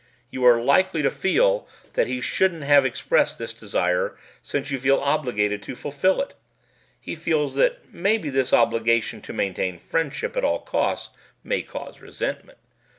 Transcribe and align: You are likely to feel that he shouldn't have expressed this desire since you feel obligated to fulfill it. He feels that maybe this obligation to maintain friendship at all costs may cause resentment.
You 0.31 0.43
are 0.45 0.59
likely 0.59 1.03
to 1.03 1.11
feel 1.11 1.67
that 1.93 2.07
he 2.07 2.21
shouldn't 2.21 2.63
have 2.63 2.87
expressed 2.87 3.37
this 3.37 3.53
desire 3.53 4.17
since 4.41 4.71
you 4.71 4.79
feel 4.79 4.97
obligated 4.99 5.61
to 5.61 5.75
fulfill 5.75 6.19
it. 6.23 6.33
He 6.99 7.13
feels 7.13 7.53
that 7.53 7.93
maybe 7.93 8.31
this 8.31 8.51
obligation 8.51 9.21
to 9.21 9.31
maintain 9.31 9.77
friendship 9.77 10.35
at 10.35 10.43
all 10.43 10.61
costs 10.61 11.15
may 11.43 11.61
cause 11.61 12.01
resentment. 12.01 12.57